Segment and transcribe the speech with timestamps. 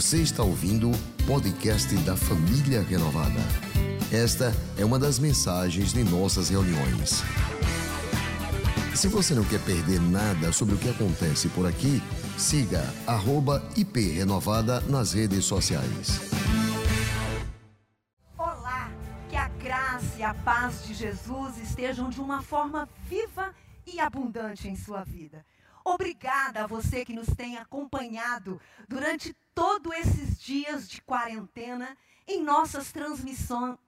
[0.00, 3.38] Você está ouvindo o podcast da Família Renovada.
[4.10, 7.22] Esta é uma das mensagens de nossas reuniões.
[8.96, 12.00] Se você não quer perder nada sobre o que acontece por aqui,
[12.38, 12.82] siga
[13.76, 16.30] @iprenovada nas redes sociais.
[18.38, 18.90] Olá,
[19.28, 23.54] que a graça e a paz de Jesus estejam de uma forma viva
[23.86, 25.44] e abundante em sua vida.
[25.84, 31.96] Obrigada a você que nos tem acompanhado durante todos esses dias de quarentena
[32.26, 33.78] em nossas transmissões,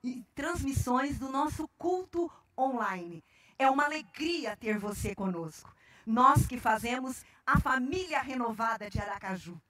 [1.18, 3.24] do nosso culto online.
[3.58, 5.72] É uma alegria ter você conosco.
[6.04, 9.60] Nós que fazemos a família renovada de Aracaju.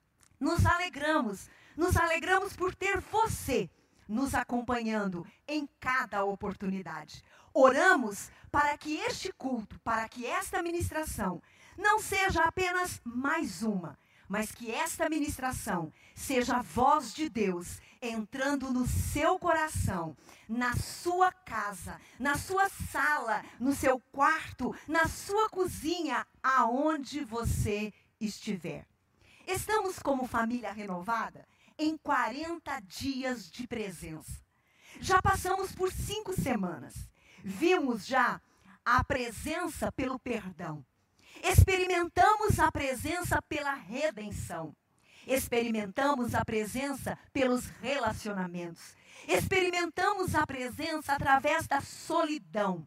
[0.41, 3.69] Nos alegramos, nos alegramos por ter você
[4.09, 7.23] nos acompanhando em cada oportunidade.
[7.55, 11.41] Oramos para que este culto, para que esta ministração
[11.77, 18.73] não seja apenas mais uma, mas que esta ministração seja a voz de Deus entrando
[18.73, 20.17] no seu coração,
[20.49, 28.87] na sua casa, na sua sala, no seu quarto, na sua cozinha, aonde você estiver.
[29.47, 31.47] Estamos como família renovada
[31.79, 34.43] em 40 dias de presença.
[35.01, 37.09] Já passamos por cinco semanas.
[37.45, 38.41] Vimos já
[38.85, 40.85] a presença pelo perdão.
[41.43, 44.77] Experimentamos a presença pela redenção.
[45.27, 48.95] Experimentamos a presença pelos relacionamentos.
[49.27, 52.87] Experimentamos a presença através da solidão.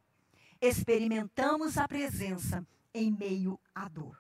[0.62, 4.18] Experimentamos a presença em meio à dor.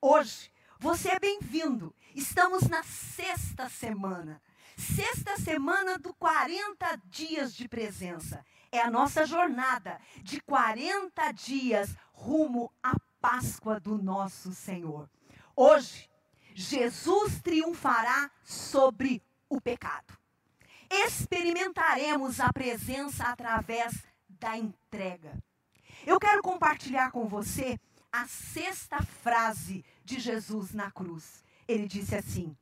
[0.00, 1.94] Hoje, você é bem-vindo.
[2.14, 4.42] Estamos na sexta semana.
[4.76, 8.44] Sexta semana do 40 dias de presença.
[8.70, 15.08] É a nossa jornada de 40 dias rumo à Páscoa do nosso Senhor.
[15.54, 16.10] Hoje,
[16.54, 20.18] Jesus triunfará sobre o pecado.
[20.90, 25.40] Experimentaremos a presença através da entrega.
[26.04, 27.78] Eu quero compartilhar com você
[28.10, 31.44] a sexta frase de Jesus na cruz.
[31.68, 32.56] Ele disse assim: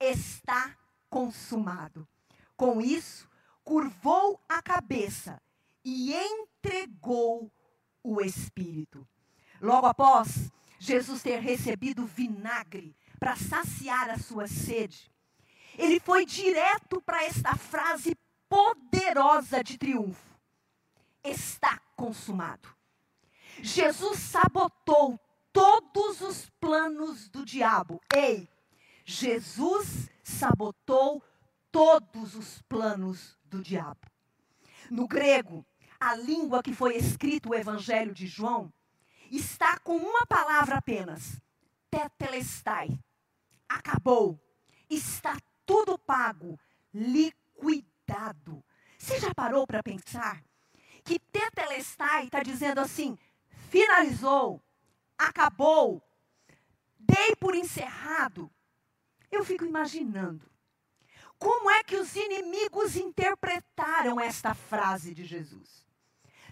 [0.00, 0.76] Está
[1.08, 2.06] consumado.
[2.56, 3.28] Com isso,
[3.62, 5.40] curvou a cabeça
[5.84, 7.48] e entregou
[8.02, 9.06] o Espírito.
[9.60, 15.10] Logo após Jesus ter recebido vinagre para saciar a sua sede,
[15.76, 18.16] ele foi direto para esta frase
[18.48, 20.38] poderosa de triunfo:
[21.22, 22.68] Está consumado.
[23.62, 25.20] Jesus sabotou
[25.52, 28.00] todos os planos do diabo.
[28.14, 28.48] Ei,
[29.04, 31.22] Jesus sabotou
[31.70, 34.00] todos os planos do diabo.
[34.90, 35.64] No grego,
[35.98, 38.72] a língua que foi escrito o Evangelho de João,
[39.30, 41.40] está com uma palavra apenas:
[41.90, 42.98] tetelestai.
[43.68, 44.38] Acabou.
[44.88, 46.58] Está tudo pago,
[46.92, 48.64] liquidado.
[48.98, 50.42] Você já parou para pensar
[51.04, 53.16] que tetelestai está dizendo assim:
[53.70, 54.60] finalizou,
[55.16, 56.02] acabou,
[56.98, 58.50] dei por encerrado?
[59.30, 60.50] Eu fico imaginando
[61.38, 65.86] como é que os inimigos interpretaram esta frase de Jesus.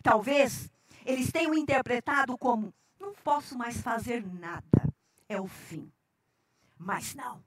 [0.02, 0.70] Talvez
[1.08, 4.94] eles tenham interpretado como: não posso mais fazer nada,
[5.26, 5.90] é o fim.
[6.76, 7.42] Mas não.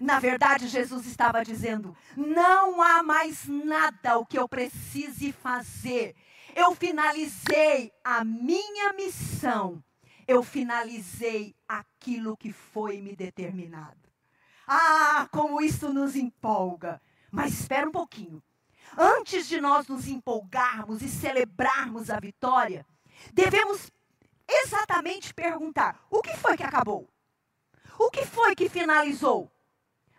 [0.00, 6.16] Na verdade, Jesus estava dizendo: não há mais nada o que eu precise fazer.
[6.56, 9.82] Eu finalizei a minha missão.
[10.26, 14.10] Eu finalizei aquilo que foi me determinado.
[14.66, 17.00] Ah, como isso nos empolga.
[17.30, 18.42] Mas espera um pouquinho.
[18.96, 22.86] Antes de nós nos empolgarmos e celebrarmos a vitória,
[23.32, 23.90] devemos
[24.48, 27.08] exatamente perguntar: o que foi que acabou?
[27.98, 29.50] O que foi que finalizou?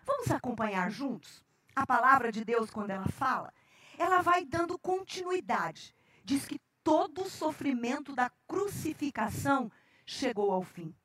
[0.06, 1.44] Vamos acompanhar juntos?
[1.76, 3.54] A palavra de Deus, quando ela fala,
[3.98, 5.94] ela vai dando continuidade.
[6.24, 9.72] Diz que todo o sofrimento da crucificação
[10.06, 10.96] chegou ao fim.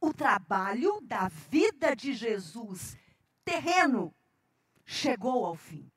[0.00, 2.96] O trabalho da vida de Jesus
[3.44, 4.12] terreno
[4.84, 5.90] chegou ao fim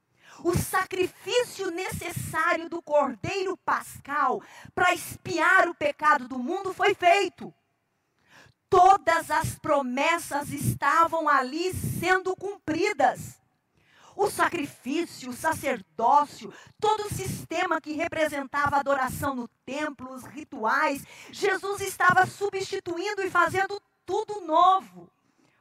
[0.43, 4.41] o sacrifício necessário do cordeiro pascal
[4.73, 7.53] para expiar o pecado do mundo foi feito.
[8.69, 13.39] Todas as promessas estavam ali sendo cumpridas.
[14.15, 21.81] O sacrifício, o sacerdócio, todo o sistema que representava adoração no templo, os rituais, Jesus
[21.81, 25.09] estava substituindo e fazendo tudo novo.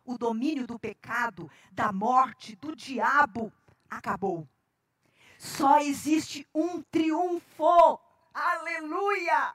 [0.04, 3.52] O domínio do pecado, da morte, do diabo
[3.90, 4.48] acabou.
[5.38, 8.00] Só existe um triunfo.
[8.34, 9.54] Aleluia!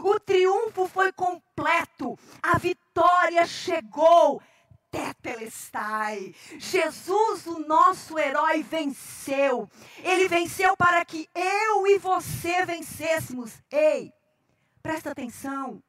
[0.00, 2.18] O triunfo foi completo.
[2.42, 4.42] A vitória chegou.
[4.90, 6.34] tetelestai.
[6.58, 9.70] Jesus, o nosso herói, venceu.
[9.98, 13.52] Ele venceu para que eu e você vencêssemos.
[13.70, 14.12] Ei,
[14.82, 15.80] presta atenção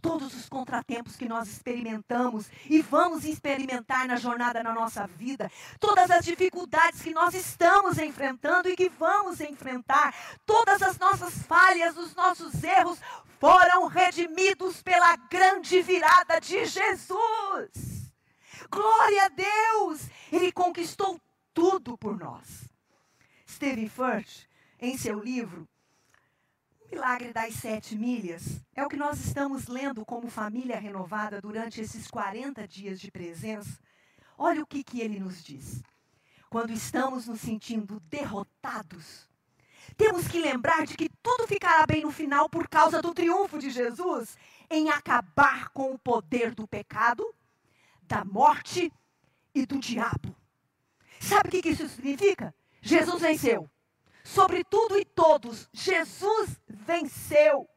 [0.00, 5.50] todos os contratempos que nós experimentamos e vamos experimentar na jornada na nossa vida,
[5.80, 10.14] todas as dificuldades que nós estamos enfrentando e que vamos enfrentar,
[10.46, 12.98] todas as nossas falhas, os nossos erros
[13.40, 18.12] foram redimidos pela grande virada de Jesus.
[18.70, 20.02] Glória a Deus!
[20.30, 21.20] Ele conquistou
[21.54, 22.68] tudo por nós.
[23.48, 24.44] Stephen Furt,
[24.80, 25.68] em seu livro
[26.90, 32.08] milagre das sete milhas é o que nós estamos lendo como família renovada durante esses
[32.08, 33.78] 40 dias de presença.
[34.36, 35.82] Olha o que, que ele nos diz.
[36.48, 39.28] Quando estamos nos sentindo derrotados,
[39.96, 43.70] temos que lembrar de que tudo ficará bem no final por causa do triunfo de
[43.70, 44.36] Jesus
[44.70, 47.34] em acabar com o poder do pecado,
[48.02, 48.90] da morte
[49.54, 50.34] e do diabo.
[51.20, 52.54] Sabe o que, que isso significa?
[52.80, 53.68] Jesus venceu
[54.28, 57.68] sobre tudo e todos, Jesus venceu.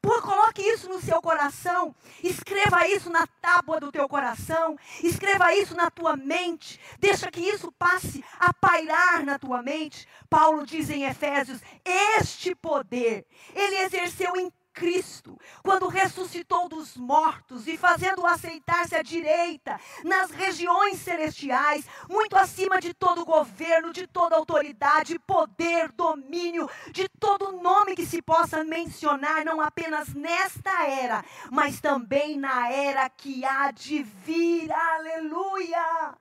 [0.00, 5.74] Por, coloque isso no seu coração, escreva isso na tábua do teu coração, escreva isso
[5.74, 10.06] na tua mente, deixa que isso passe a pairar na tua mente.
[10.28, 17.78] Paulo diz em Efésios: Este poder ele exerceu em Cristo, quando ressuscitou dos mortos e
[17.78, 25.18] fazendo-o aceitar-se à direita, nas regiões celestiais, muito acima de todo governo, de toda autoridade,
[25.20, 32.36] poder, domínio, de todo nome que se possa mencionar, não apenas nesta era, mas também
[32.36, 34.72] na era que há de vir.
[34.72, 36.18] Aleluia!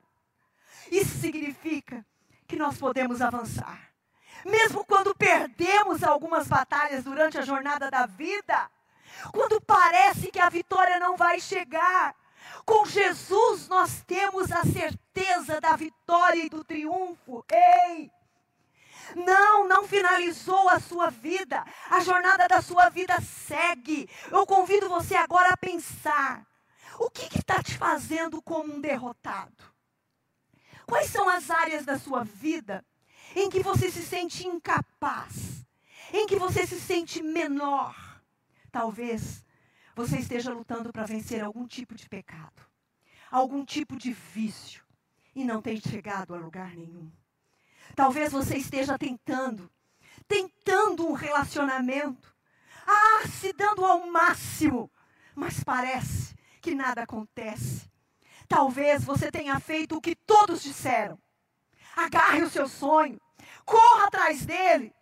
[0.91, 2.05] Isso significa
[2.47, 3.82] que nós podemos avançar
[4.45, 8.69] mesmo quando perdemos algumas batalhas durante a jornada da vida,
[9.31, 12.15] quando parece que a vitória não vai chegar,
[12.65, 17.45] com Jesus nós temos a certeza da vitória e do triunfo.
[17.51, 18.11] Ei!
[19.15, 21.63] Não, não finalizou a sua vida.
[21.89, 24.09] A jornada da sua vida segue.
[24.31, 26.45] Eu convido você agora a pensar:
[26.99, 29.71] o que está te fazendo como um derrotado?
[30.85, 32.83] Quais são as áreas da sua vida
[33.35, 35.65] em que você se sente incapaz,
[36.11, 37.95] em que você se sente menor.
[38.71, 39.43] Talvez
[39.95, 42.61] você esteja lutando para vencer algum tipo de pecado,
[43.31, 44.83] algum tipo de vício
[45.35, 47.11] e não tenha chegado a lugar nenhum.
[47.95, 49.69] Talvez você esteja tentando,
[50.27, 52.33] tentando um relacionamento,
[52.87, 54.91] ah, se dando ao máximo,
[55.35, 57.89] mas parece que nada acontece.
[58.47, 61.19] Talvez você tenha feito o que todos disseram.
[61.95, 63.19] Agarre o seu sonho,
[63.65, 64.93] corra atrás dele.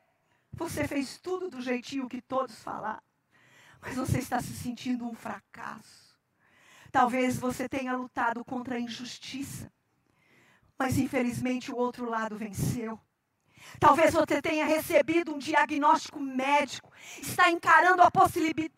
[0.54, 3.02] Você fez tudo do jeitinho que todos falaram,
[3.82, 6.20] mas você está se sentindo um fracasso.
[6.92, 9.72] Talvez você tenha lutado contra a injustiça,
[10.78, 13.00] mas infelizmente o outro lado venceu.
[13.80, 16.92] Talvez você tenha recebido um diagnóstico médico,
[17.22, 18.12] está encarando a,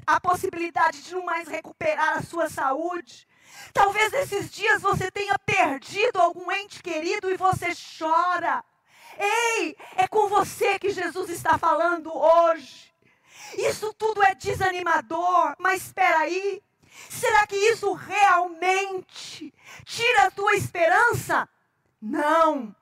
[0.08, 3.28] a possibilidade de não mais recuperar a sua saúde.
[3.74, 8.64] Talvez nesses dias você tenha perdido algum ente querido e você chora.
[9.18, 12.94] Ei, é com você que Jesus está falando hoje.
[13.58, 16.62] Isso tudo é desanimador, mas espera aí.
[17.10, 19.54] Será que isso realmente
[19.86, 21.48] tira a tua esperança?
[22.02, 22.76] Não,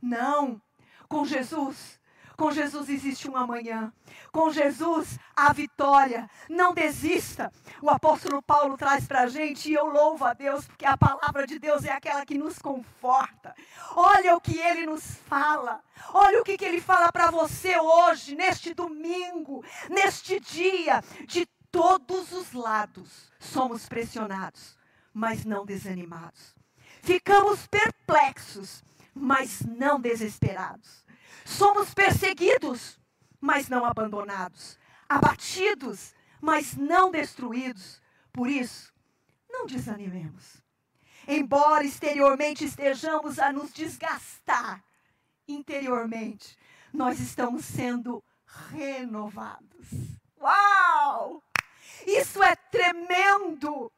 [0.00, 0.60] não.
[1.08, 1.97] Com Jesus,
[2.38, 3.92] com Jesus existe um amanhã.
[4.30, 6.30] Com Jesus, a vitória.
[6.48, 7.52] Não desista.
[7.82, 11.48] O apóstolo Paulo traz para a gente, e eu louvo a Deus, porque a palavra
[11.48, 13.56] de Deus é aquela que nos conforta.
[13.96, 15.82] Olha o que ele nos fala.
[16.14, 21.02] Olha o que, que ele fala para você hoje, neste domingo, neste dia.
[21.26, 24.78] De todos os lados, somos pressionados,
[25.12, 26.54] mas não desanimados.
[27.02, 31.07] Ficamos perplexos, mas não desesperados
[31.48, 33.00] Somos perseguidos,
[33.40, 34.78] mas não abandonados.
[35.08, 38.02] Abatidos, mas não destruídos.
[38.30, 38.92] Por isso,
[39.48, 40.62] não desanimemos.
[41.26, 44.84] Embora exteriormente estejamos a nos desgastar,
[45.48, 46.56] interiormente
[46.92, 48.22] nós estamos sendo
[48.70, 49.88] renovados.
[50.38, 51.42] Uau!
[52.06, 53.90] Isso é tremendo!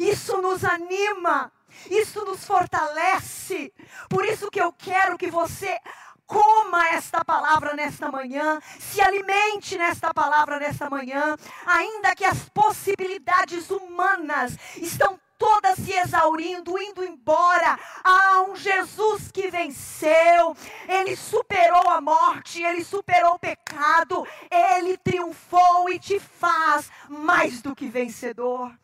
[0.00, 1.52] Isso nos anima,
[1.90, 3.72] isso nos fortalece.
[4.08, 5.78] Por isso que eu quero que você
[6.26, 13.70] Coma esta palavra nesta manhã, se alimente nesta palavra nesta manhã, ainda que as possibilidades
[13.70, 17.78] humanas estão todas se exaurindo, indo embora.
[18.02, 20.56] Há um Jesus que venceu,
[20.88, 27.74] ele superou a morte, ele superou o pecado, ele triunfou e te faz mais do
[27.74, 28.76] que vencedor.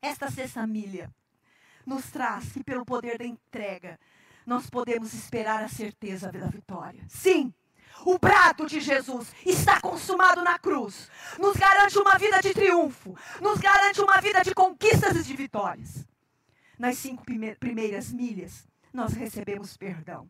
[0.00, 1.10] Esta sexta milha
[1.86, 3.98] nos traz que, pelo poder da entrega,
[4.46, 7.02] nós podemos esperar a certeza da vitória.
[7.08, 7.52] Sim,
[8.04, 11.10] o brado de Jesus está consumado na cruz.
[11.38, 13.16] Nos garante uma vida de triunfo.
[13.40, 16.06] Nos garante uma vida de conquistas e de vitórias.
[16.78, 17.24] Nas cinco
[17.58, 20.28] primeiras milhas, nós recebemos perdão,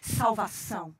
[0.00, 0.94] salvação.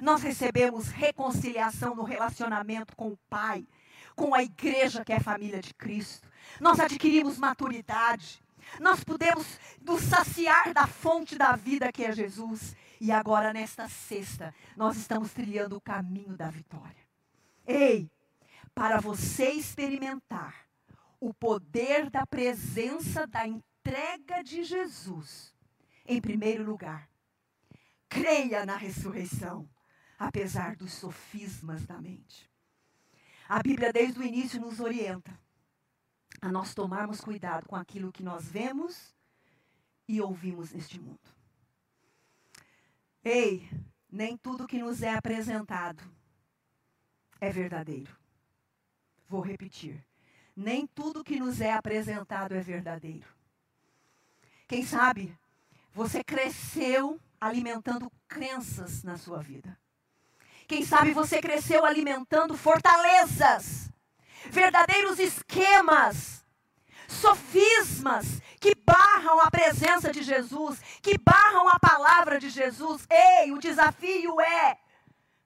[0.00, 3.66] Nós recebemos reconciliação no relacionamento com o Pai,
[4.14, 6.28] com a igreja que é a família de Cristo.
[6.60, 8.40] Nós adquirimos maturidade.
[8.78, 12.76] Nós podemos nos saciar da fonte da vida que é Jesus.
[13.00, 17.08] E agora, nesta sexta, nós estamos trilhando o caminho da vitória.
[17.66, 18.10] Ei,
[18.74, 20.66] para você experimentar
[21.18, 25.54] o poder da presença da entrega de Jesus,
[26.06, 27.08] em primeiro lugar,
[28.08, 29.68] creia na ressurreição,
[30.18, 32.50] apesar dos sofismas da mente.
[33.48, 35.38] A Bíblia, desde o início, nos orienta
[36.40, 39.14] a nós tomarmos cuidado com aquilo que nós vemos
[40.08, 41.20] e ouvimos neste mundo.
[43.22, 43.68] Ei,
[44.10, 46.02] nem tudo que nos é apresentado
[47.40, 48.16] é verdadeiro.
[49.28, 50.04] Vou repetir.
[50.56, 53.28] Nem tudo que nos é apresentado é verdadeiro.
[54.66, 55.36] Quem sabe
[55.92, 59.78] você cresceu alimentando crenças na sua vida.
[60.66, 63.89] Quem sabe você cresceu alimentando fortalezas,
[64.48, 66.44] verdadeiros esquemas
[67.08, 73.06] sofismas que barram a presença de Jesus, que barram a palavra de Jesus.
[73.10, 74.78] Ei, o desafio é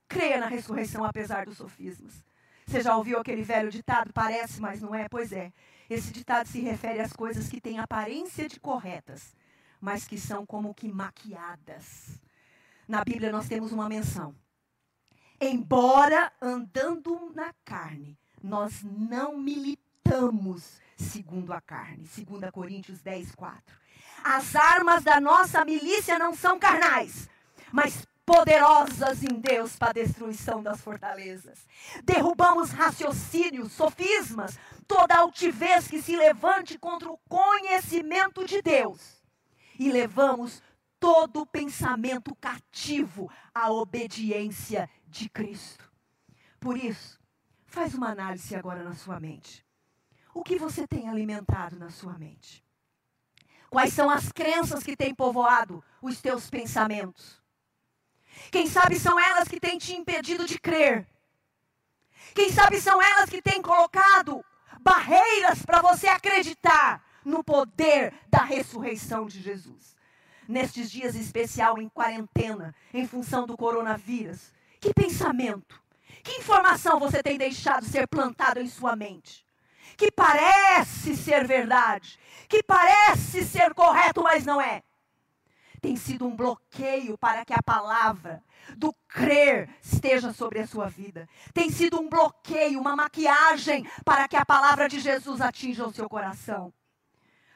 [0.08, 2.24] creia na ressurreição apesar dos sofismas.
[2.66, 4.12] Você já ouviu aquele velho ditado?
[4.12, 5.08] Parece, mas não é?
[5.08, 5.52] Pois é.
[5.88, 9.36] Esse ditado se refere às coisas que têm aparência de corretas,
[9.80, 12.18] mas que são como que maquiadas.
[12.88, 14.34] Na Bíblia nós temos uma menção.
[15.40, 22.04] Embora andando na carne, nós não militamos segundo a carne.
[22.06, 23.76] 2 Coríntios 10, 4.
[24.22, 27.28] As armas da nossa milícia não são carnais,
[27.72, 31.66] mas poderosas em Deus para a destruição das fortalezas.
[32.04, 39.22] Derrubamos raciocínios, sofismas, toda altivez que se levante contra o conhecimento de Deus.
[39.78, 40.62] E levamos
[41.00, 45.90] todo pensamento cativo à obediência de Cristo.
[46.60, 47.18] Por isso,
[47.74, 49.66] faz uma análise agora na sua mente.
[50.32, 52.64] O que você tem alimentado na sua mente?
[53.68, 57.42] Quais são as crenças que têm povoado os teus pensamentos?
[58.52, 61.04] Quem sabe são elas que têm te impedido de crer?
[62.32, 64.44] Quem sabe são elas que têm colocado
[64.80, 69.96] barreiras para você acreditar no poder da ressurreição de Jesus?
[70.46, 75.83] Nestes dias especial em quarentena, em função do coronavírus, que pensamento,
[76.24, 79.44] que informação você tem deixado ser plantado em sua mente?
[79.96, 84.82] que parece ser verdade, que parece ser correto, mas não é.
[85.80, 88.42] Tem sido um bloqueio para que a palavra
[88.76, 91.28] do crer esteja sobre a sua vida.
[91.52, 96.08] Tem sido um bloqueio, uma maquiagem para que a palavra de Jesus atinja o seu
[96.08, 96.72] coração.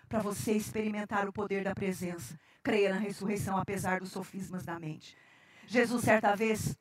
[0.08, 5.16] Para você experimentar o poder da presença, creia na ressurreição apesar dos sofismas da mente.
[5.66, 6.76] Jesus, certa vez,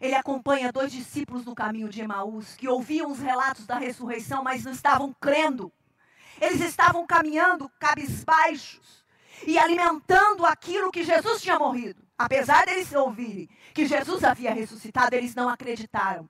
[0.00, 4.64] ele acompanha dois discípulos no caminho de Emaús, que ouviam os relatos da ressurreição, mas
[4.64, 5.72] não estavam crendo.
[6.40, 9.04] Eles estavam caminhando cabisbaixos
[9.46, 12.02] e alimentando aquilo que Jesus tinha morrido.
[12.16, 16.28] Apesar deles ouvirem que Jesus havia ressuscitado, eles não acreditaram.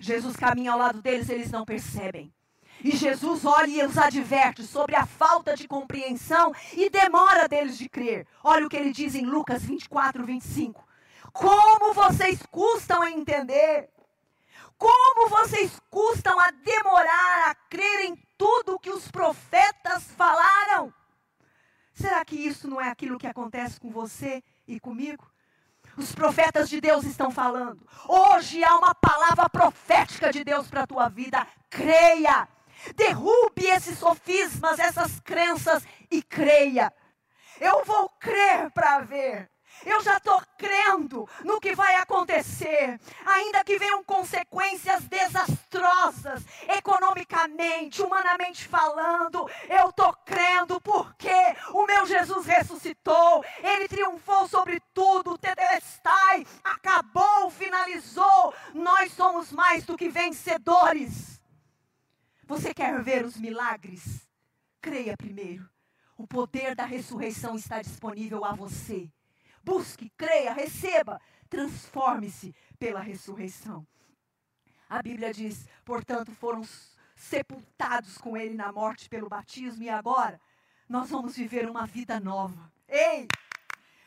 [0.00, 2.32] Jesus caminha ao lado deles, eles não percebem.
[2.82, 7.88] E Jesus olha e os adverte sobre a falta de compreensão e demora deles de
[7.88, 8.26] crer.
[8.42, 10.84] Olha o que ele diz em Lucas 24, 25.
[11.34, 13.90] Como vocês custam a entender?
[14.78, 20.94] Como vocês custam a demorar a crer em tudo que os profetas falaram?
[21.92, 25.28] Será que isso não é aquilo que acontece com você e comigo?
[25.96, 27.84] Os profetas de Deus estão falando.
[28.06, 31.44] Hoje há uma palavra profética de Deus para a tua vida.
[31.68, 32.48] Creia.
[32.94, 36.92] Derrube esses sofismas, essas crenças e creia.
[37.60, 39.53] Eu vou crer para ver.
[39.84, 48.66] Eu já estou crendo no que vai acontecer, ainda que venham consequências desastrosas, economicamente, humanamente
[48.66, 49.48] falando.
[49.68, 51.34] Eu estou crendo porque
[51.72, 58.54] o meu Jesus ressuscitou, ele triunfou sobre tudo, o Tetelestai acabou, finalizou.
[58.72, 61.40] Nós somos mais do que vencedores.
[62.46, 64.28] Você quer ver os milagres?
[64.80, 65.68] Creia primeiro.
[66.16, 69.10] O poder da ressurreição está disponível a você.
[69.64, 73.86] Busque, creia, receba, transforme-se pela ressurreição.
[74.88, 76.62] A Bíblia diz, portanto, foram
[77.16, 80.38] sepultados com ele na morte pelo batismo e agora
[80.88, 82.70] nós vamos viver uma vida nova.
[82.86, 83.26] Ei!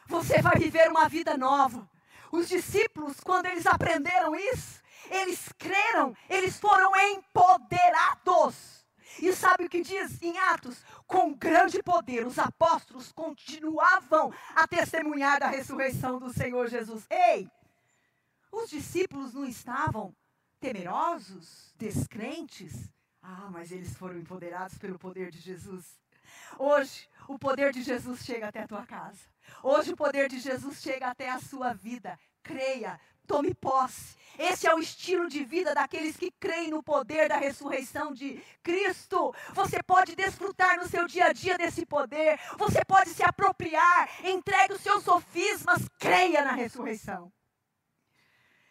[0.07, 1.89] Você vai viver uma vida nova.
[2.31, 8.76] Os discípulos, quando eles aprenderam isso, eles creram, eles foram empoderados.
[9.21, 10.83] E sabe o que diz em Atos?
[11.05, 17.05] Com grande poder, os apóstolos continuavam a testemunhar da ressurreição do Senhor Jesus.
[17.09, 17.49] Ei!
[18.51, 20.15] Os discípulos não estavam
[20.59, 22.89] temerosos, descrentes.
[23.21, 25.99] Ah, mas eles foram empoderados pelo poder de Jesus.
[26.57, 29.19] Hoje, o poder de Jesus chega até a tua casa.
[29.61, 32.17] Hoje, o poder de Jesus chega até a sua vida.
[32.41, 34.15] Creia, tome posse.
[34.37, 39.33] Esse é o estilo de vida daqueles que creem no poder da ressurreição de Cristo.
[39.53, 42.39] Você pode desfrutar no seu dia a dia desse poder.
[42.57, 44.25] Você pode se apropriar.
[44.25, 45.89] Entregue os seus sofismas.
[45.99, 47.33] Creia na ressurreição.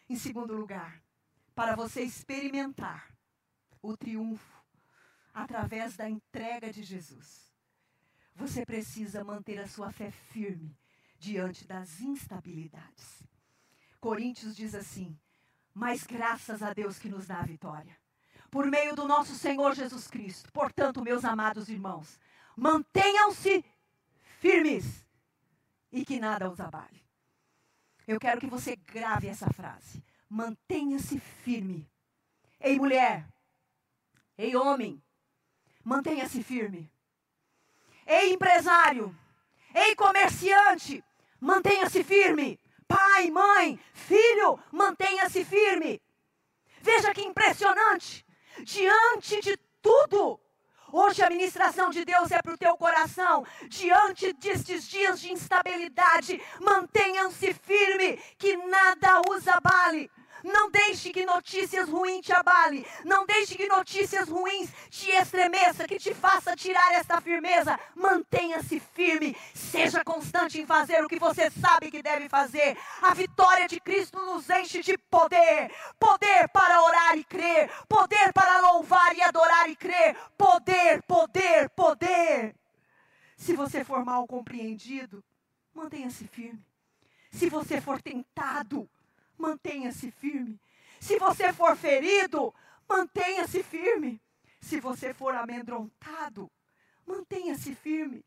[0.09, 1.03] Em segundo lugar,
[1.53, 3.13] para você experimentar
[3.83, 4.65] o triunfo
[5.35, 7.53] através da entrega de Jesus,
[8.37, 10.79] você precisa manter a sua fé firme
[11.19, 13.27] diante das instabilidades.
[14.07, 15.19] Coríntios diz assim:
[15.75, 17.99] Mas graças a Deus que nos dá a vitória,
[18.53, 20.49] por meio do nosso Senhor Jesus Cristo.
[20.53, 22.17] Portanto, meus amados irmãos,
[22.57, 23.65] mantenham-se
[24.39, 25.05] firmes
[25.91, 27.05] e que nada os abale.
[28.07, 30.01] Eu quero que você grave essa frase.
[30.29, 31.85] Mantenha-se firme.
[32.61, 33.27] Ei, mulher.
[34.39, 35.03] Ei, homem.
[35.83, 36.89] Mantenha-se firme.
[38.07, 39.13] Ei, empresário.
[39.75, 41.03] Ei, comerciante.
[41.41, 42.57] Mantenha-se firme.
[42.89, 46.01] Pai, mãe, filho, mantenha-se firme.
[46.81, 48.25] Veja que impressionante.
[48.63, 50.41] Diante de tudo,
[50.93, 53.45] Hoje a ministração de Deus é para o teu coração.
[53.69, 60.11] Diante destes dias de instabilidade, mantenham-se firme, que nada os abale.
[60.47, 62.87] Não deixe que notícias ruins te abale.
[63.05, 67.79] Não deixe que notícias ruins te estremeça, que te faça tirar esta firmeza.
[67.97, 69.37] Mantenha-se firme.
[69.53, 72.79] Seja constante em fazer o que você sabe que deve fazer.
[73.03, 75.73] A vitória de Cristo nos enche de poder.
[75.99, 77.69] Poder para orar e crer.
[77.89, 80.17] Poder para louvar e adorar e crer.
[80.39, 82.55] Poder, poder, poder.
[83.37, 85.25] Se você for mal compreendido,
[85.75, 86.65] mantenha-se firme.
[87.33, 88.89] Se você for tentado,
[89.39, 90.61] mantenha-se firme.
[91.01, 92.55] Se você for ferido,
[92.89, 94.21] mantenha-se firme.
[94.61, 96.51] Se você for amedrontado,
[97.07, 98.25] mantenha-se firme.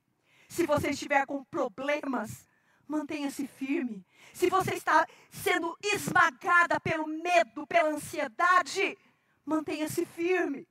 [0.48, 2.48] Se você estiver com problemas,
[2.88, 4.06] mantenha-se firme.
[4.34, 8.98] Se você está sendo esmagada pelo medo, pela ansiedade,
[9.46, 10.68] mantenha-se firme.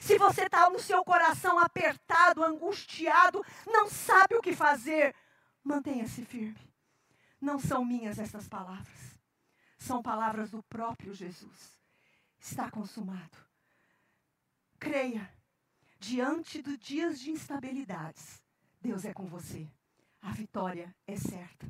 [0.00, 5.14] Se você está no seu coração apertado, angustiado, não sabe o que fazer,
[5.64, 6.56] mantenha-se firme.
[7.40, 9.09] Não são minhas essas palavras
[9.80, 11.80] são palavras do próprio Jesus.
[12.38, 13.36] Está consumado.
[14.78, 15.28] Creia,
[15.98, 18.42] diante dos dias de instabilidades,
[18.80, 19.66] Deus é com você.
[20.22, 21.66] A vitória é certa.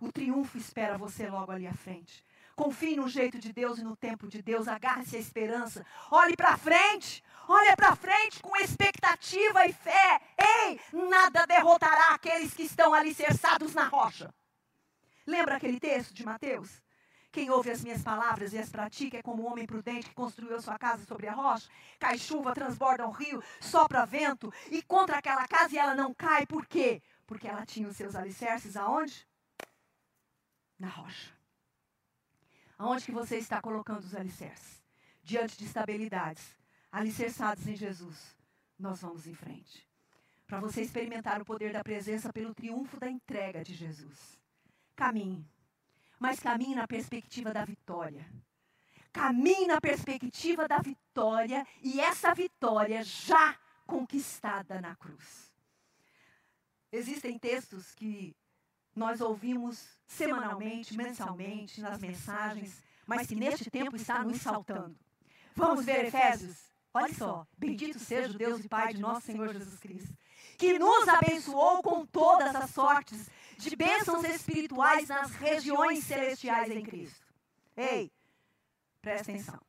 [0.00, 2.24] O triunfo espera você logo ali à frente.
[2.56, 4.66] Confie no jeito de Deus e no tempo de Deus.
[4.66, 5.86] Agarre-se à esperança.
[6.10, 7.22] Olhe para frente.
[7.48, 10.20] Olhe para frente com expectativa e fé.
[10.36, 14.34] Ei, nada derrotará aqueles que estão alicerçados na rocha.
[15.24, 16.81] Lembra aquele texto de Mateus?
[17.32, 20.60] Quem ouve as minhas palavras e as pratica é como um homem prudente que construiu
[20.60, 21.66] sua casa sobre a rocha.
[21.98, 26.44] Cai chuva, transborda um rio, sopra vento e contra aquela casa e ela não cai.
[26.44, 27.00] Por quê?
[27.26, 29.26] Porque ela tinha os seus alicerces aonde?
[30.78, 31.32] Na rocha.
[32.76, 34.82] Aonde que você está colocando os alicerces?
[35.22, 36.54] Diante de estabilidades,
[36.90, 38.36] alicerçados em Jesus,
[38.78, 39.88] nós vamos em frente.
[40.46, 44.38] Para você experimentar o poder da presença pelo triunfo da entrega de Jesus.
[44.94, 45.50] Caminhe
[46.22, 48.24] mas caminhe na perspectiva da vitória.
[49.12, 55.52] Caminhe na perspectiva da vitória e essa vitória já conquistada na cruz.
[56.92, 58.36] Existem textos que
[58.94, 64.96] nós ouvimos semanalmente, mensalmente, nas mensagens, mas que neste tempo está nos saltando.
[65.56, 66.70] Vamos ver Efésios?
[66.94, 70.16] Olha só, bendito seja o Deus e Pai de nosso Senhor Jesus Cristo,
[70.56, 73.28] que nos abençoou com todas as sortes
[73.62, 77.26] de bênçãos espirituais nas regiões celestiais em Cristo.
[77.76, 78.10] Ei,
[79.00, 79.60] presta atenção.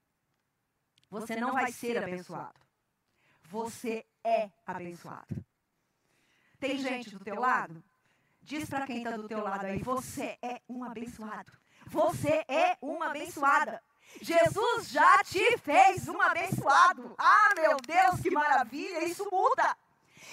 [1.09, 2.59] Você não vai ser abençoado.
[3.43, 5.45] Você é abençoado.
[6.59, 7.83] Tem gente do teu lado?
[8.41, 11.51] Diz para quem está do teu lado aí, você é um abençoado.
[11.87, 13.81] Você é uma abençoada.
[14.21, 17.15] Jesus já te fez um abençoado.
[17.17, 19.05] Ah, meu Deus, que maravilha!
[19.05, 19.77] Isso muda.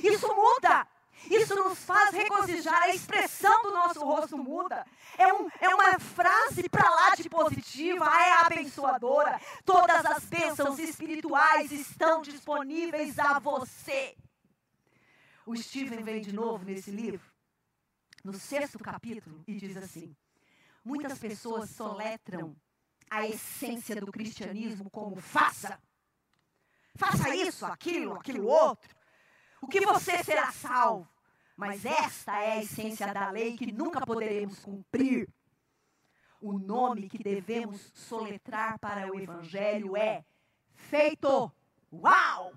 [0.02, 0.86] Isso muda.
[1.28, 4.87] Isso nos faz regozijar, a expressão do nosso rosto muda.
[5.18, 9.40] É, um, é uma frase para lá de positiva, é abençoadora.
[9.64, 14.16] Todas as bênçãos espirituais estão disponíveis a você.
[15.44, 17.28] O Stephen vem de novo nesse livro,
[18.22, 20.14] no sexto capítulo, e diz assim:
[20.85, 22.56] Muitas pessoas soletram
[23.11, 25.78] a essência do cristianismo como faça.
[26.96, 28.99] Faça isso, aquilo, aquilo outro.
[29.60, 31.08] O que você será salvo.
[31.56, 35.28] Mas esta é a essência da lei que nunca poderemos cumprir.
[36.40, 40.24] O nome que devemos soletrar para o evangelho é
[40.72, 41.52] feito.
[41.92, 42.54] Uau!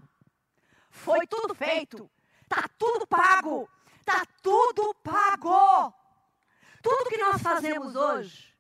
[0.90, 2.10] Foi tudo feito.
[2.48, 3.70] Tá tudo pago.
[4.06, 5.94] Tá tudo pago.
[6.82, 8.54] Tudo que nós fazemos hoje.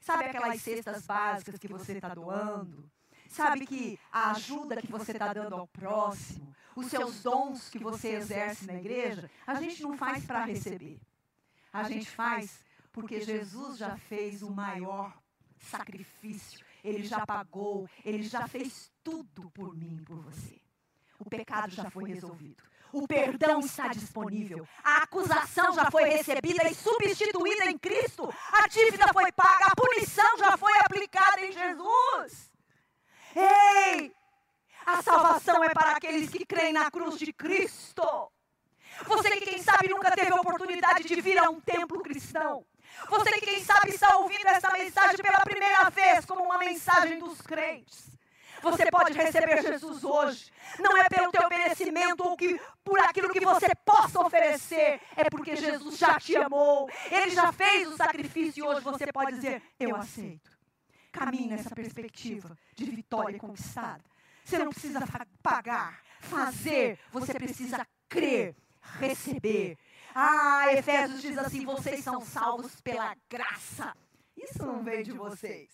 [0.00, 2.90] Sabe aquelas cestas básicas que você está doando?
[3.28, 8.14] Sabe que a ajuda que você está dando ao próximo, os seus dons que você
[8.14, 10.98] exerce na igreja, a gente não faz para receber.
[11.72, 15.16] A gente faz porque Jesus já fez o maior
[15.58, 16.66] sacrifício.
[16.82, 20.58] Ele já pagou, ele já fez tudo por mim e por você.
[21.18, 22.62] O pecado já foi resolvido.
[22.92, 24.66] O perdão está disponível.
[24.82, 28.32] A acusação já foi recebida e substituída em Cristo.
[28.52, 29.66] A dívida foi paga.
[29.66, 32.50] A punição já foi aplicada em Jesus.
[33.38, 34.12] Ei!
[34.84, 38.02] A salvação é para aqueles que creem na cruz de Cristo.
[39.06, 42.64] Você que, quem sabe, nunca teve a oportunidade de vir a um templo cristão.
[43.08, 47.40] Você que, quem sabe, está ouvindo essa mensagem pela primeira vez como uma mensagem dos
[47.40, 48.08] crentes.
[48.60, 50.50] Você pode receber Jesus hoje.
[50.80, 55.00] Não é pelo teu merecimento ou que, por aquilo que você possa oferecer.
[55.16, 56.90] É porque Jesus já te amou.
[57.08, 60.57] Ele já fez o sacrifício e hoje você pode dizer: Eu aceito.
[61.18, 64.04] Caminhe nessa perspectiva de vitória conquistada.
[64.44, 65.00] Você não precisa
[65.42, 66.96] pagar, fazer.
[67.10, 68.54] Você precisa crer,
[69.00, 69.76] receber.
[70.14, 73.96] Ah, Efésios diz assim: vocês são salvos pela graça.
[74.36, 75.68] Isso não vem de vocês.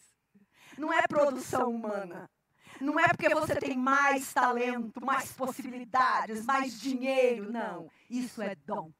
[0.78, 2.30] Não é produção humana.
[2.80, 7.52] Não é porque você tem mais talento, mais possibilidades, mais dinheiro.
[7.52, 7.90] Não.
[8.08, 8.90] Isso é dom.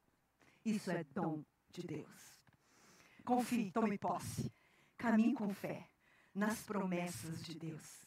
[0.62, 2.38] Isso é dom de Deus.
[3.24, 4.52] Confie, tome posse.
[4.98, 5.88] Caminhe com fé
[6.35, 8.05] nas promessas de Deus.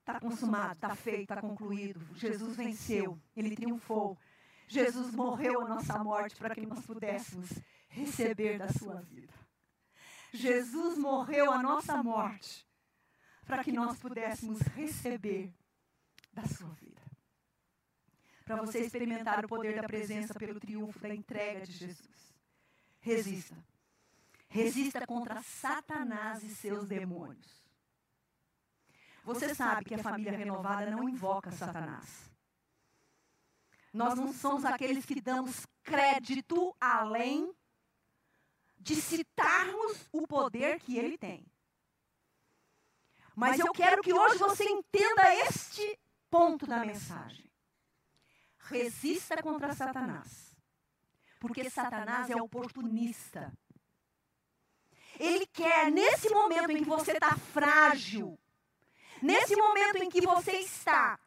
[0.00, 2.00] Está consumado, está feito, está concluído.
[2.14, 4.18] Jesus venceu, ele triunfou.
[4.66, 7.50] Jesus morreu a nossa morte para que nós pudéssemos
[7.88, 9.32] receber da sua vida.
[10.32, 12.66] Jesus morreu a nossa morte
[13.46, 15.50] para que nós pudéssemos receber
[16.32, 17.00] da sua vida.
[18.44, 22.34] Para você experimentar o poder da presença pelo triunfo da entrega de Jesus.
[23.00, 23.56] Resista.
[24.48, 27.58] Resista contra Satanás e seus demônios.
[29.24, 32.30] Você sabe que a família renovada não invoca Satanás.
[33.92, 37.54] Nós não somos aqueles que damos crédito além
[38.78, 41.46] de citarmos o poder que ele tem.
[43.34, 45.98] Mas eu quero que hoje você entenda este
[46.30, 47.48] ponto da mensagem.
[48.58, 50.56] Resista contra Satanás.
[51.38, 53.52] Porque Satanás é oportunista.
[55.18, 58.38] Ele quer, nesse momento em que você está frágil,
[59.20, 61.18] nesse momento em que você está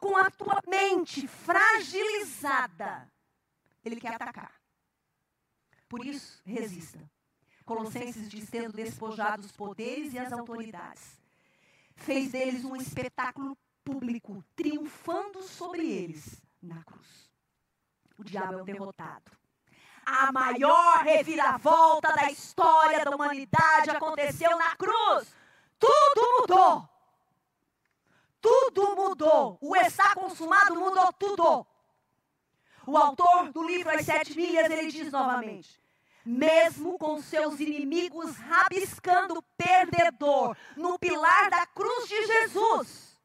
[0.00, 3.10] com a tua mente fragilizada,
[3.84, 4.52] ele quer atacar.
[5.88, 6.98] Por isso, resista.
[7.64, 11.20] Colossenses diz: tendo despojado os poderes e as autoridades,
[11.96, 17.30] fez deles um espetáculo público, triunfando sobre eles na cruz.
[18.16, 19.30] O diabo é um derrotado.
[20.10, 25.34] A maior reviravolta da história da humanidade aconteceu na cruz.
[25.78, 26.88] Tudo mudou.
[28.40, 29.58] Tudo mudou.
[29.60, 31.66] O está consumado mudou tudo.
[32.86, 35.78] O autor do livro As Sete Milhas, ele diz novamente:
[36.24, 43.20] mesmo com seus inimigos rabiscando perdedor no pilar da cruz de Jesus.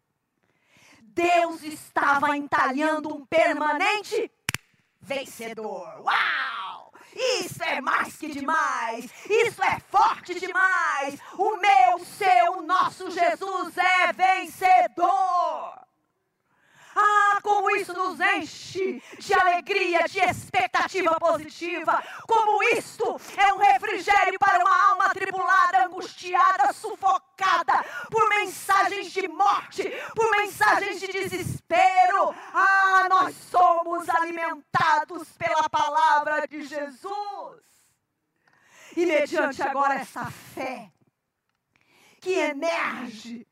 [1.02, 4.30] Deus estava entalhando um permanente
[5.00, 6.02] vencedor.
[6.02, 6.63] Uau!
[7.16, 9.10] Isso é mais que demais!
[9.30, 11.20] Isso é forte demais!
[11.38, 15.83] O meu, seu, nosso Jesus é vencedor!
[16.96, 22.04] Ah, como isso nos enche de alegria, de expectativa positiva.
[22.28, 29.84] Como isto é um refrigério para uma alma tribulada, angustiada, sufocada por mensagens de morte,
[30.16, 32.36] por mensagens de desespero.
[32.54, 37.64] Ah, nós somos alimentados pela palavra de Jesus.
[38.96, 40.92] E mediante agora essa fé
[42.22, 43.48] que emerge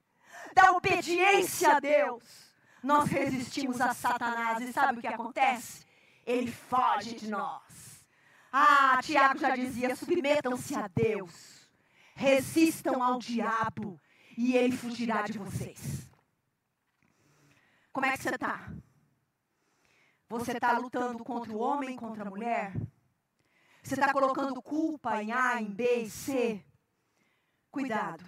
[0.54, 2.51] da obediência a Deus
[2.84, 5.86] nós resistimos a Satanás e sabe o que acontece?
[6.26, 8.06] Ele foge de nós.
[8.52, 11.70] Ah, Tiago já dizia: submetam-se a Deus,
[12.16, 14.00] resistam ao diabo
[14.38, 16.10] e ele fugirá de vocês.
[17.94, 18.72] Como é que você está?
[20.28, 22.74] Você está lutando contra o homem, contra a mulher?
[23.84, 26.64] Você está colocando culpa em A, em B, em C?
[27.70, 28.24] Cuidado.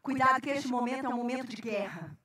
[0.00, 2.17] Cuidado que este momento é um momento de guerra.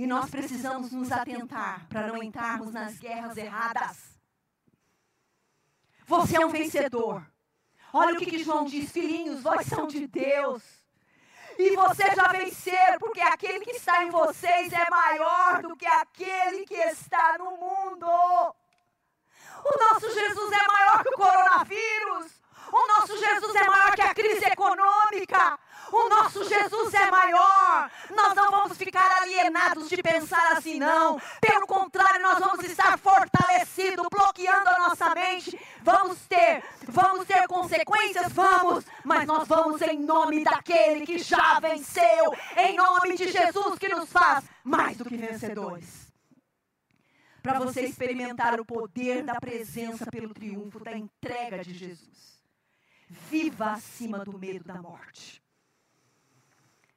[0.00, 3.98] E nós precisamos nos atentar para não entrarmos nas guerras erradas.
[6.06, 7.22] Você é um vencedor.
[7.92, 10.62] Olha o que, que João diz, filhinhos, vós são de Deus.
[11.58, 16.64] E você já venceram, porque aquele que está em vocês é maior do que aquele
[16.64, 18.06] que está no mundo.
[18.06, 22.40] O nosso Jesus é maior que o coronavírus.
[22.72, 25.58] O nosso Jesus é maior que a crise econômica.
[25.92, 27.90] O nosso Jesus é maior.
[28.14, 31.20] Nós não vamos ficar alienados de pensar assim, não.
[31.40, 35.58] Pelo contrário, nós vamos estar fortalecidos, bloqueando a nossa mente.
[35.82, 42.34] Vamos ter, vamos ter consequências, vamos, mas nós vamos em nome daquele que já venceu,
[42.56, 46.08] em nome de Jesus que nos faz mais do que vencedores
[47.42, 52.38] para você experimentar o poder da presença pelo triunfo da entrega de Jesus.
[53.08, 55.39] Viva acima do medo da morte.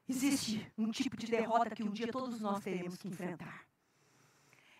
[0.07, 3.65] Existe um tipo de derrota que um dia todos nós teremos que enfrentar.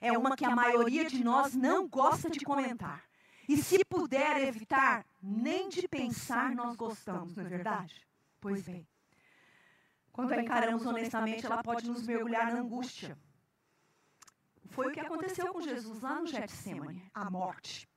[0.02, 3.04] É uma que a maioria de nós não gosta de comentar.
[3.48, 8.06] E se puder evitar, nem de pensar nós gostamos, não é verdade?
[8.40, 8.88] Pois bem.
[10.12, 13.18] Quando a encaramos honestamente, ela pode nos mergulhar na angústia.
[14.70, 17.88] Foi o que aconteceu com Jesus lá no Getsemane, a morte.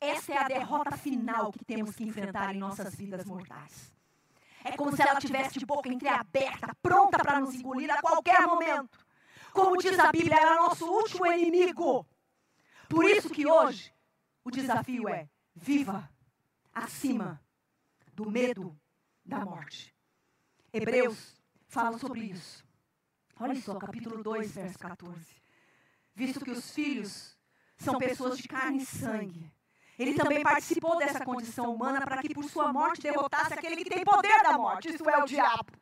[0.00, 3.92] Essa é a derrota final que temos que enfrentar em nossas vidas mortais.
[4.64, 8.98] É como se ela tivesse de boca entreaberta, pronta para nos engolir a qualquer momento.
[9.52, 12.06] Como diz a Bíblia, ela é nosso último inimigo.
[12.88, 13.92] Por isso que hoje
[14.44, 16.08] o desafio é: viva
[16.72, 17.40] acima
[18.12, 18.78] do medo
[19.24, 19.94] da morte.
[20.72, 22.64] Hebreus fala sobre isso.
[23.40, 25.36] Olha só, capítulo 2, verso 14.
[26.14, 27.38] Visto que os filhos
[27.76, 29.52] são pessoas de carne e sangue,
[29.98, 34.04] ele também participou dessa condição humana para que por sua morte derrotasse aquele que tem
[34.04, 35.72] poder da morte, isso é o diabo.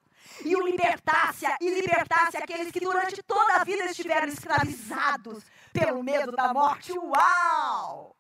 [0.45, 6.33] E o libertasse e libertasse aqueles que durante toda a vida estiveram escravizados pelo medo
[6.33, 6.93] da morte.
[6.99, 8.17] Uau!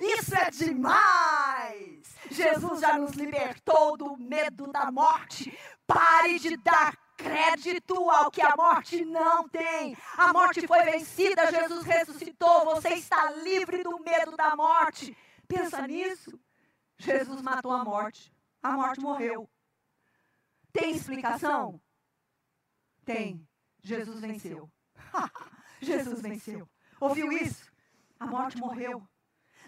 [0.00, 2.14] Isso é demais!
[2.30, 5.56] Jesus já nos libertou do medo da morte.
[5.86, 9.96] Pare de dar crédito ao que a morte não tem.
[10.16, 15.16] A morte foi vencida, Jesus ressuscitou, você está livre do medo da morte.
[15.48, 16.38] Pensa nisso.
[16.98, 18.32] Jesus matou a morte.
[18.62, 19.48] A morte morreu.
[20.72, 21.80] Tem explicação?
[23.04, 23.46] Tem.
[23.82, 24.70] Jesus venceu.
[25.80, 26.68] Jesus venceu.
[27.00, 27.70] Ouviu isso?
[28.18, 29.06] A morte morreu.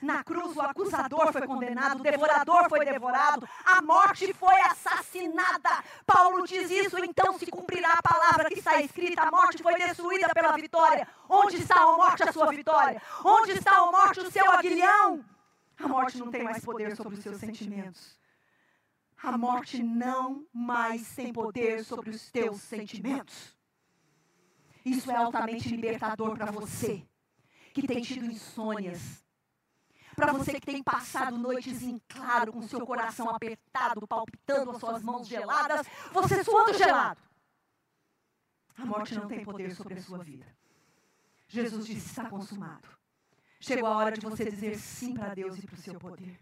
[0.00, 5.70] Na cruz, o acusador foi condenado, o devorador foi devorado, a morte foi assassinada.
[6.06, 10.28] Paulo diz isso, então se cumprirá a palavra que está escrita: a morte foi destruída
[10.34, 11.06] pela vitória.
[11.28, 13.00] Onde está a morte, a sua vitória?
[13.24, 15.24] Onde está a morte, o seu aguilhão?
[15.78, 18.18] A morte não tem mais poder sobre os seus sentimentos.
[19.22, 23.56] A morte não mais tem poder sobre os teus sentimentos.
[24.84, 27.04] Isso é altamente libertador para você
[27.72, 29.22] que tem tido insônias,
[30.18, 35.00] para você que tem passado noites em claro, com seu coração apertado, palpitando, as suas
[35.00, 37.20] mãos geladas, você suando gelado.
[38.76, 40.46] A morte não tem poder sobre a sua vida.
[41.46, 42.88] Jesus disse: está consumado.
[43.60, 46.38] Chegou a hora de você dizer sim para Deus e para o seu poder.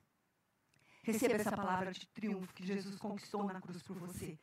[1.02, 4.38] Receba essa palavra de triunfo que Jesus conquistou na cruz por você.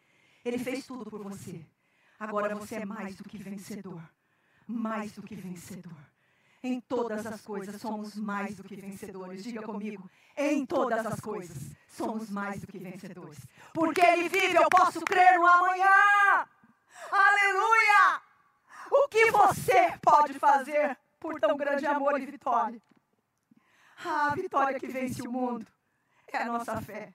[0.45, 1.65] Ele fez tudo por você.
[2.19, 4.01] Agora você é mais do que vencedor.
[4.67, 6.12] Mais do que vencedor.
[6.63, 9.43] Em todas as coisas somos mais do que vencedores.
[9.43, 10.09] Diga comigo.
[10.37, 13.45] Em todas as coisas somos mais do que vencedores.
[13.73, 16.47] Porque Ele vive, eu posso crer no amanhã.
[17.11, 18.21] Aleluia!
[18.89, 22.81] O que você pode fazer por tão grande amor e vitória?
[24.05, 25.67] Ah, a vitória que vence o mundo
[26.31, 27.13] é a nossa fé.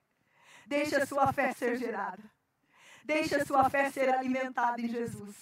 [0.67, 2.23] Deixe a sua fé ser gerada.
[3.03, 5.35] Deixe a sua fé ser alimentada em Jesus.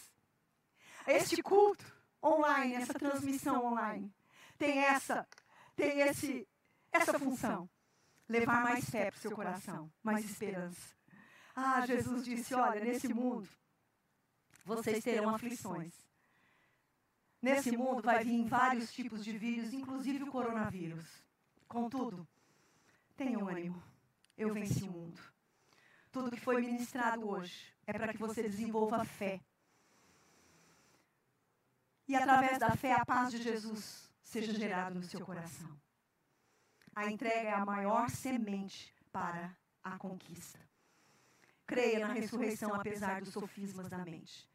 [1.09, 1.96] Este culto
[2.27, 4.13] online, essa transmissão online,
[4.59, 5.27] tem essa,
[5.75, 6.47] tem esse,
[6.93, 7.69] essa função.
[8.29, 10.97] Levar mais fé para o seu coração, mais esperança.
[11.55, 13.49] Ah, Jesus disse: olha, nesse mundo
[14.65, 15.93] vocês terão aflições.
[17.41, 21.07] Nesse mundo vai vir vários tipos de vírus, inclusive o coronavírus.
[21.69, 22.27] Contudo,
[23.17, 23.81] tenham ânimo.
[24.37, 25.21] Eu venci o mundo.
[26.11, 29.41] Tudo que foi ministrado hoje é para que você desenvolva fé
[32.09, 35.69] e através da fé a paz de Jesus seja gerada no seu coração.
[36.95, 40.59] A entrega é a maior semente para a conquista.
[41.67, 44.49] Creia na ressurreição apesar dos sofismas da mente.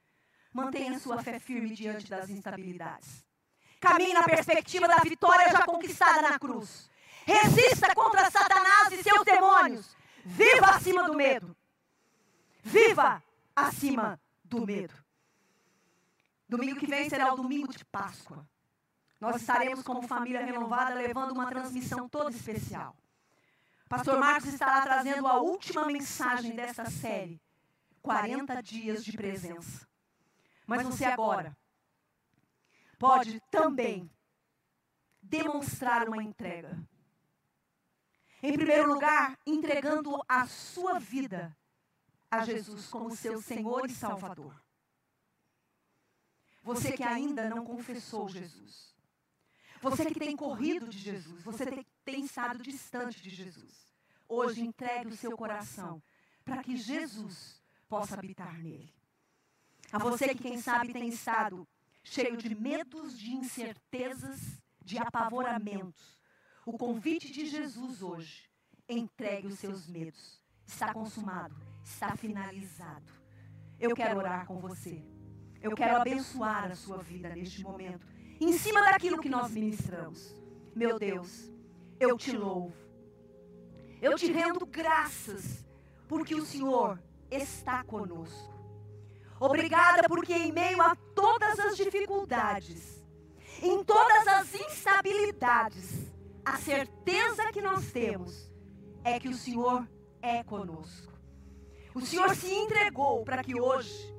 [0.54, 3.26] Mantenha sua fé firme diante das instabilidades.
[3.80, 6.90] Caminhe na perspectiva da vitória já conquistada na cruz.
[7.26, 9.96] Resista contra Satanás e seus demônios.
[10.26, 11.56] Viva acima do medo.
[12.64, 13.24] Viva
[13.56, 14.94] acima do medo.
[16.52, 18.46] Domingo que vem será o domingo de Páscoa.
[19.22, 22.94] Nós estaremos como família renovada levando uma transmissão toda especial.
[23.88, 27.42] Pastor Marcos estará trazendo a última mensagem dessa série.
[28.02, 29.88] 40 dias de presença.
[30.68, 31.56] Mas você agora
[33.00, 34.12] pode também
[35.22, 36.78] demonstrar uma entrega.
[38.44, 41.56] Em primeiro lugar, entregando a sua vida
[42.30, 44.54] a Jesus como seu Senhor e Salvador.
[46.64, 48.96] Você que ainda não confessou Jesus.
[49.82, 51.42] Você que tem corrido de Jesus.
[51.44, 53.88] Você tem, tem estado distante de Jesus.
[54.28, 56.02] Hoje entregue o seu coração
[56.46, 58.94] para que Jesus possa habitar nele.
[59.92, 61.68] A você que, quem sabe, tem estado
[62.04, 66.18] cheio de medos, de incertezas, de apavoramentos.
[66.66, 68.50] O convite de Jesus hoje,
[68.88, 70.40] entregue os seus medos.
[70.66, 73.12] Está consumado, está finalizado.
[73.80, 75.04] Eu quero orar com você.
[75.62, 78.06] Eu quero abençoar a sua vida neste momento,
[78.40, 80.36] em cima daquilo que nós ministramos.
[80.76, 81.52] Meu Deus,
[82.00, 82.74] eu te louvo.
[84.02, 85.64] Eu te rendo graças,
[86.08, 88.52] porque o Senhor está conosco.
[89.40, 93.04] Obrigada, porque em meio a todas as dificuldades,
[93.62, 96.12] em todas as instabilidades,
[96.44, 98.52] a certeza que nós temos
[99.04, 99.88] é que o Senhor
[100.22, 101.12] é conosco.
[101.94, 104.12] O Senhor se entregou para que hoje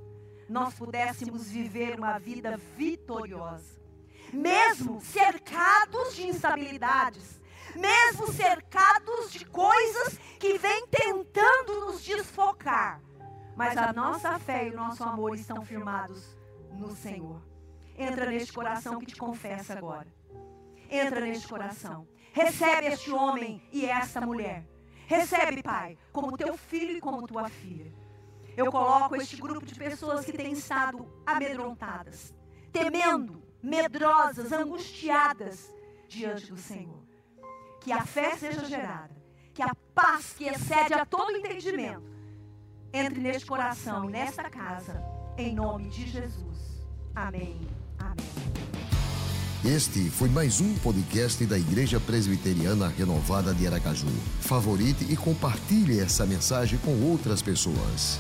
[0.53, 3.81] nós pudéssemos viver uma vida vitoriosa.
[4.33, 7.41] Mesmo cercados de instabilidades,
[7.75, 13.01] mesmo cercados de coisas que vêm tentando nos desfocar,
[13.57, 16.37] mas a nossa fé e o nosso amor estão firmados
[16.73, 17.43] no Senhor.
[17.97, 20.07] Entra neste coração que te confessa agora.
[20.91, 22.07] Entra neste coração.
[22.33, 24.67] Recebe este homem e esta mulher.
[25.07, 27.93] Recebe, Pai, como teu filho e como tua filha.
[28.57, 32.35] Eu coloco este grupo de pessoas que têm estado amedrontadas,
[32.71, 35.73] temendo, medrosas, angustiadas
[36.07, 37.03] diante do Senhor.
[37.81, 39.17] Que a fé seja gerada,
[39.55, 42.13] que a paz que excede a todo entendimento
[42.93, 45.03] entre neste coração e nesta casa,
[45.39, 46.85] em nome de Jesus.
[47.15, 47.59] Amém.
[47.99, 48.53] Amém.
[49.65, 54.09] Este foi mais um podcast da Igreja Presbiteriana Renovada de Aracaju.
[54.41, 58.19] Favorite e compartilhe essa mensagem com outras pessoas.